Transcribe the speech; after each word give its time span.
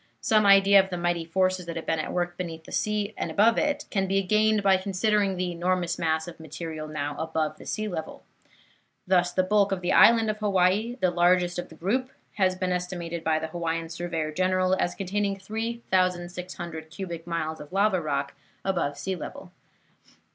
Some 0.19 0.47
idea 0.47 0.79
of 0.83 0.89
the 0.89 0.97
mighty 0.97 1.23
forces 1.23 1.67
that 1.67 1.75
have 1.75 1.85
been 1.85 1.99
at 1.99 2.11
work 2.11 2.35
beneath 2.35 2.63
the 2.63 2.71
sea 2.71 3.13
and 3.17 3.29
above 3.29 3.59
it 3.59 3.85
can 3.91 4.07
be 4.07 4.23
gained 4.23 4.63
by 4.63 4.77
considering 4.77 5.37
the 5.37 5.51
enormous 5.51 5.99
mass 5.99 6.27
of 6.27 6.39
material 6.39 6.87
now 6.87 7.15
above 7.19 7.59
the 7.59 7.67
sea 7.67 7.87
level. 7.87 8.23
Thus, 9.05 9.31
the 9.31 9.43
bulk 9.43 9.71
of 9.71 9.81
the 9.81 9.91
island 9.93 10.27
of 10.31 10.39
Hawaii, 10.39 10.95
the 11.01 11.11
largest 11.11 11.59
of 11.59 11.69
the 11.69 11.75
group, 11.75 12.09
has 12.37 12.55
been 12.55 12.71
estimated 12.71 13.23
by 13.23 13.37
the 13.37 13.49
Hawaiian 13.49 13.89
Surveyor 13.89 14.31
General 14.31 14.73
as 14.75 14.95
containing 14.95 15.37
3,600 15.37 16.89
cubic 16.89 17.27
miles 17.27 17.59
of 17.59 17.71
lava 17.71 18.01
rock 18.01 18.33
above 18.65 18.97
sea 18.97 19.15
level. 19.15 19.51